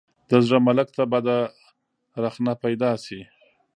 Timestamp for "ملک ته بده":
0.67-1.37